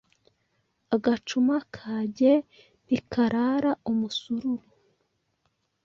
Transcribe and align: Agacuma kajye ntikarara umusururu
Agacuma 0.95 1.55
kajye 1.75 2.33
ntikarara 2.85 3.71
umusururu 3.91 4.67